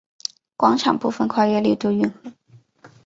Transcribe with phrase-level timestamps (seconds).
[0.57, 2.31] 广场部分跨越丽都运河。